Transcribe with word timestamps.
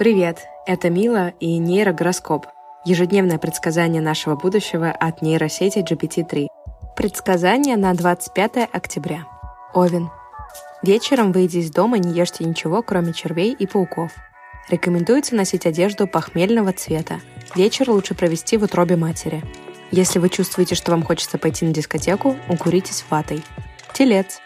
Привет, 0.00 0.46
это 0.64 0.88
Мила 0.88 1.34
и 1.40 1.58
нейрогороскоп. 1.58 2.46
Ежедневное 2.86 3.36
предсказание 3.36 4.00
нашего 4.00 4.34
будущего 4.34 4.90
от 4.90 5.20
нейросети 5.20 5.80
GPT-3. 5.80 6.46
Предсказание 6.96 7.76
на 7.76 7.92
25 7.92 8.70
октября. 8.72 9.26
Овен. 9.74 10.08
Вечером, 10.82 11.32
выйдя 11.32 11.58
из 11.58 11.70
дома, 11.70 11.98
не 11.98 12.18
ешьте 12.18 12.44
ничего, 12.44 12.82
кроме 12.82 13.12
червей 13.12 13.52
и 13.52 13.66
пауков. 13.66 14.12
Рекомендуется 14.70 15.34
носить 15.34 15.66
одежду 15.66 16.06
похмельного 16.06 16.72
цвета. 16.72 17.20
Вечер 17.54 17.90
лучше 17.90 18.14
провести 18.14 18.56
в 18.56 18.62
утробе 18.62 18.96
матери. 18.96 19.42
Если 19.90 20.18
вы 20.18 20.30
чувствуете, 20.30 20.76
что 20.76 20.92
вам 20.92 21.02
хочется 21.02 21.36
пойти 21.36 21.66
на 21.66 21.74
дискотеку, 21.74 22.36
укуритесь 22.48 23.04
ватой. 23.10 23.44
Телец. 23.92 24.40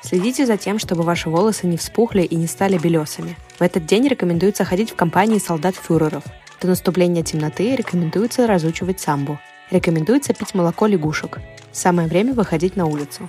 Следите 0.00 0.46
за 0.46 0.56
тем, 0.56 0.78
чтобы 0.78 1.02
ваши 1.02 1.28
волосы 1.28 1.66
не 1.66 1.76
вспухли 1.76 2.22
и 2.22 2.36
не 2.36 2.46
стали 2.46 2.78
белесами. 2.78 3.36
В 3.62 3.64
этот 3.64 3.86
день 3.86 4.08
рекомендуется 4.08 4.64
ходить 4.64 4.90
в 4.90 4.96
компании 4.96 5.38
солдат-фюреров. 5.38 6.24
До 6.60 6.66
наступления 6.66 7.22
темноты 7.22 7.76
рекомендуется 7.76 8.48
разучивать 8.48 8.98
самбу. 8.98 9.38
Рекомендуется 9.70 10.34
пить 10.34 10.52
молоко 10.52 10.88
лягушек. 10.88 11.38
Самое 11.70 12.08
время 12.08 12.34
выходить 12.34 12.74
на 12.74 12.86
улицу. 12.86 13.28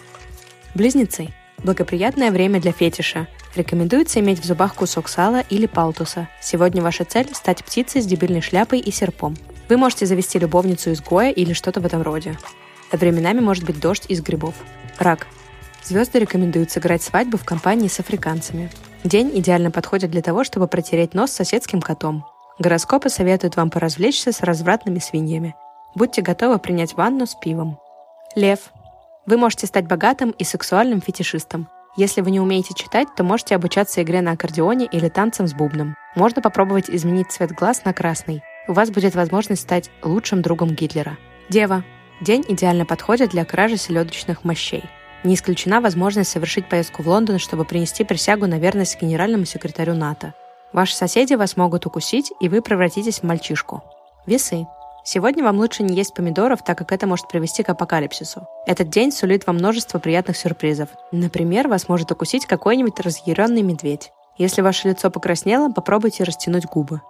Близнецы. 0.74 1.28
Благоприятное 1.60 2.32
время 2.32 2.60
для 2.60 2.72
фетиша. 2.72 3.28
Рекомендуется 3.56 4.22
иметь 4.22 4.40
в 4.40 4.44
зубах 4.44 4.74
кусок 4.74 5.08
сала 5.08 5.44
или 5.52 5.68
палтуса. 5.68 6.28
Сегодня 6.42 6.82
ваша 6.82 7.06
цель– 7.06 7.30
стать 7.36 7.64
птицей 7.64 8.02
с 8.02 8.08
дебильной 8.08 8.42
шляпой 8.42 8.80
и 8.80 8.90
серпом. 8.90 9.38
Вы 9.70 9.78
можете 9.78 10.08
завести 10.08 10.40
любовницу 10.40 10.90
из 10.90 11.00
Гоя 11.00 11.30
или 11.30 11.54
что-то 11.54 11.80
в 11.80 11.86
этом 11.86 12.02
роде. 12.02 12.40
Временами 12.92 13.40
может 13.40 13.66
быть 13.66 13.80
дождь 13.80 14.06
из 14.08 14.24
грибов. 14.24 14.56
Рак. 14.98 15.28
Звезды 15.84 16.18
рекомендуют 16.18 16.72
сыграть 16.72 17.04
свадьбу 17.04 17.38
в 17.38 17.46
компании 17.46 17.88
с 17.88 18.00
африканцами. 18.00 18.72
День 19.04 19.32
идеально 19.34 19.70
подходит 19.70 20.12
для 20.12 20.22
того, 20.22 20.46
чтобы 20.46 20.68
протереть 20.68 21.14
нос 21.14 21.32
соседским 21.32 21.82
котом. 21.82 22.26
Гороскопы 22.58 23.10
советуют 23.10 23.58
вам 23.58 23.70
поразвлечься 23.70 24.32
с 24.32 24.42
развратными 24.42 25.00
свиньями. 25.00 25.56
Будьте 25.94 26.22
готовы 26.22 26.58
принять 26.58 26.94
ванну 26.94 27.26
с 27.26 27.36
пивом. 27.36 27.80
Лев. 28.36 28.72
Вы 29.26 29.38
можете 29.38 29.68
стать 29.68 29.88
богатым 29.88 30.32
и 30.32 30.46
сексуальным 30.46 31.02
фетишистом. 31.02 31.68
Если 31.98 32.22
вы 32.22 32.32
не 32.32 32.40
умеете 32.40 32.74
читать, 32.74 33.08
то 33.16 33.24
можете 33.24 33.56
обучаться 33.56 34.02
игре 34.02 34.22
на 34.22 34.32
аккордеоне 34.32 34.86
или 34.86 35.10
танцам 35.10 35.48
с 35.48 35.54
бубном. 35.54 35.96
Можно 36.16 36.42
попробовать 36.42 36.90
изменить 36.90 37.32
цвет 37.32 37.52
глаз 37.52 37.84
на 37.84 37.94
красный. 37.94 38.42
У 38.68 38.74
вас 38.74 38.90
будет 38.90 39.16
возможность 39.16 39.64
стать 39.64 39.92
лучшим 40.02 40.42
другом 40.42 40.70
Гитлера. 40.70 41.18
Дева. 41.50 41.84
День 42.22 42.46
идеально 42.48 42.86
подходит 42.86 43.32
для 43.32 43.44
кражи 43.44 43.76
селедочных 43.76 44.46
мощей. 44.46 44.84
Не 45.24 45.36
исключена 45.36 45.80
возможность 45.80 46.32
совершить 46.32 46.68
поездку 46.68 47.02
в 47.02 47.08
Лондон, 47.08 47.40
чтобы 47.40 47.64
принести 47.64 48.04
присягу 48.04 48.46
на 48.48 48.60
верность 48.60 49.02
генеральному 49.02 49.46
секретарю 49.46 49.94
НАТО. 49.94 50.34
Ваши 50.74 50.96
соседи 50.96 51.36
вас 51.36 51.56
могут 51.56 51.86
укусить, 51.86 52.34
и 52.42 52.50
вы 52.50 52.62
превратитесь 52.62 53.20
в 53.20 53.24
мальчишку. 53.24 53.84
Весы. 54.26 54.66
Сегодня 55.06 55.44
вам 55.44 55.58
лучше 55.58 55.84
не 55.84 55.96
есть 55.96 56.14
помидоров, 56.14 56.64
так 56.64 56.78
как 56.78 56.92
это 56.92 57.08
может 57.08 57.28
привести 57.28 57.62
к 57.64 57.70
апокалипсису. 57.70 58.48
Этот 58.66 58.90
день 58.90 59.12
сулит 59.12 59.46
вам 59.46 59.58
множество 59.58 60.00
приятных 60.00 60.38
сюрпризов. 60.38 60.90
Например, 61.12 61.68
вас 61.68 61.90
может 61.90 62.12
укусить 62.12 62.46
какой-нибудь 62.46 63.00
разъяренный 63.00 63.62
медведь. 63.62 64.12
Если 64.38 64.62
ваше 64.62 64.90
лицо 64.90 65.10
покраснело, 65.10 65.70
попробуйте 65.70 66.24
растянуть 66.24 66.66
губы. 66.66 67.02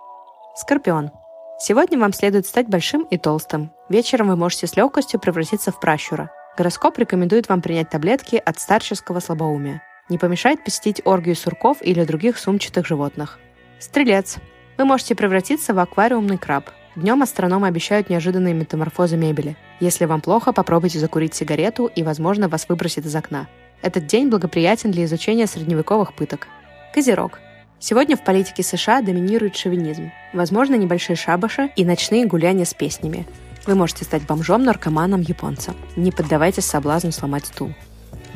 Скорпион. 0.56 1.12
Сегодня 1.60 1.98
вам 1.98 2.14
следует 2.14 2.46
стать 2.46 2.68
большим 2.68 3.04
и 3.04 3.18
толстым. 3.18 3.72
Вечером 3.90 4.28
вы 4.28 4.36
можете 4.36 4.68
с 4.68 4.76
легкостью 4.76 5.20
превратиться 5.20 5.72
в 5.72 5.80
пращура. 5.80 6.30
Гороскоп 6.56 7.00
рекомендует 7.00 7.50
вам 7.50 7.62
принять 7.62 7.90
таблетки 7.90 8.36
от 8.36 8.60
старческого 8.60 9.20
слабоумия. 9.20 9.82
Не 10.10 10.20
помешает 10.20 10.64
посетить 10.64 11.02
оргию 11.04 11.36
сурков 11.36 11.78
или 11.82 12.04
других 12.04 12.38
сумчатых 12.38 12.86
животных. 12.86 13.40
Стрелец. 13.80 14.38
Вы 14.78 14.86
можете 14.86 15.16
превратиться 15.16 15.74
в 15.74 15.80
аквариумный 15.80 16.38
краб. 16.38 16.70
Днем 16.96 17.24
астрономы 17.24 17.68
обещают 17.68 18.10
неожиданные 18.10 18.54
метаморфозы 18.54 19.18
мебели. 19.18 19.56
Если 19.80 20.06
вам 20.06 20.22
плохо, 20.22 20.54
попробуйте 20.54 21.00
закурить 21.00 21.34
сигарету 21.34 21.88
и, 21.88 22.04
возможно, 22.04 22.48
вас 22.48 22.70
выбросит 22.70 23.06
из 23.06 23.16
окна. 23.16 23.48
Этот 23.82 24.06
день 24.06 24.30
благоприятен 24.30 24.92
для 24.92 25.06
изучения 25.06 25.48
средневековых 25.48 26.14
пыток. 26.14 26.48
Козерог. 26.94 27.40
Сегодня 27.80 28.16
в 28.16 28.24
политике 28.24 28.62
США 28.62 29.02
доминирует 29.02 29.56
шовинизм. 29.56 30.12
Возможно, 30.34 30.76
небольшие 30.76 31.16
шабаши 31.16 31.72
и 31.76 31.84
ночные 31.84 32.26
гуляния 32.28 32.66
с 32.66 32.76
песнями. 32.76 33.26
Вы 33.66 33.76
можете 33.76 34.04
стать 34.04 34.24
бомжом, 34.24 34.64
наркоманом, 34.64 35.22
японцем. 35.22 35.76
Не 35.96 36.12
поддавайтесь 36.12 36.66
соблазну 36.66 37.12
сломать 37.12 37.46
стул. 37.46 37.74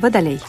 Водолей. 0.00 0.40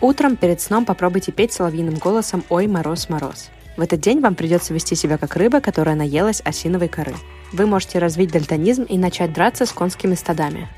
Утром 0.00 0.36
перед 0.36 0.60
сном 0.60 0.84
попробуйте 0.84 1.32
петь 1.32 1.52
соловьиным 1.52 1.94
голосом 1.94 2.42
«Ой, 2.48 2.66
мороз, 2.66 3.08
мороз». 3.08 3.50
В 3.76 3.80
этот 3.80 4.00
день 4.00 4.20
вам 4.20 4.34
придется 4.34 4.74
вести 4.74 4.94
себя 4.94 5.16
как 5.16 5.36
рыба, 5.36 5.60
которая 5.60 5.96
наелась 5.96 6.42
осиновой 6.44 6.88
коры. 6.88 7.14
Вы 7.52 7.66
можете 7.66 7.98
развить 7.98 8.32
дальтонизм 8.32 8.82
и 8.82 8.98
начать 8.98 9.32
драться 9.32 9.66
с 9.66 9.72
конскими 9.72 10.14
стадами. 10.14 10.68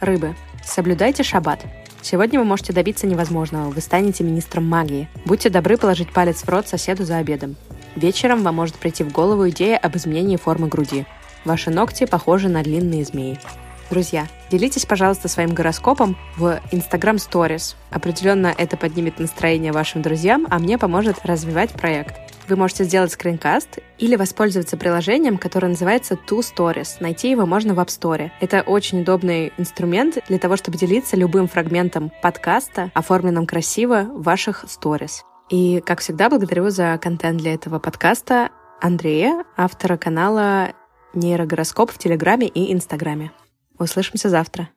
Рыбы. 0.00 0.34
Соблюдайте 0.64 1.22
шаббат. 1.22 1.64
Сегодня 2.02 2.38
вы 2.38 2.44
можете 2.44 2.72
добиться 2.72 3.06
невозможного. 3.06 3.70
Вы 3.70 3.80
станете 3.80 4.24
министром 4.24 4.66
магии. 4.66 5.08
Будьте 5.24 5.50
добры 5.50 5.76
положить 5.76 6.12
палец 6.12 6.42
в 6.42 6.48
рот 6.48 6.68
соседу 6.68 7.04
за 7.04 7.18
обедом. 7.18 7.56
Вечером 7.96 8.42
вам 8.42 8.54
может 8.54 8.76
прийти 8.76 9.02
в 9.02 9.12
голову 9.12 9.48
идея 9.50 9.76
об 9.76 9.96
изменении 9.96 10.36
формы 10.36 10.68
груди. 10.68 11.06
Ваши 11.44 11.70
ногти 11.70 12.06
похожи 12.06 12.48
на 12.48 12.62
длинные 12.62 13.04
змеи. 13.04 13.38
Друзья, 13.90 14.26
делитесь, 14.50 14.84
пожалуйста, 14.84 15.28
своим 15.28 15.54
гороскопом 15.54 16.16
в 16.36 16.60
Instagram 16.72 17.16
Stories. 17.16 17.74
Определенно 17.90 18.54
это 18.56 18.76
поднимет 18.76 19.18
настроение 19.18 19.72
вашим 19.72 20.02
друзьям, 20.02 20.46
а 20.50 20.58
мне 20.58 20.76
поможет 20.76 21.24
развивать 21.24 21.72
проект. 21.72 22.16
Вы 22.48 22.56
можете 22.56 22.84
сделать 22.84 23.12
скринкаст 23.12 23.78
или 23.98 24.16
воспользоваться 24.16 24.76
приложением, 24.76 25.38
которое 25.38 25.68
называется 25.68 26.14
Two 26.14 26.40
Stories. 26.40 26.96
Найти 27.00 27.30
его 27.30 27.46
можно 27.46 27.74
в 27.74 27.78
App 27.78 27.88
Store. 27.88 28.30
Это 28.40 28.60
очень 28.62 29.02
удобный 29.02 29.52
инструмент 29.56 30.18
для 30.28 30.38
того, 30.38 30.56
чтобы 30.56 30.76
делиться 30.76 31.16
любым 31.16 31.48
фрагментом 31.48 32.12
подкаста, 32.22 32.90
оформленным 32.94 33.46
красиво 33.46 34.02
в 34.02 34.22
ваших 34.22 34.64
stories. 34.64 35.22
И, 35.48 35.80
как 35.80 36.00
всегда, 36.00 36.28
благодарю 36.28 36.68
за 36.68 36.98
контент 37.02 37.38
для 37.38 37.54
этого 37.54 37.78
подкаста 37.78 38.50
Андрея, 38.80 39.44
автора 39.56 39.96
канала 39.96 40.72
нейрогороскоп 41.14 41.90
в 41.90 41.98
Телеграме 41.98 42.46
и 42.46 42.72
Инстаграме. 42.72 43.32
Услышимся 43.78 44.28
завтра. 44.28 44.68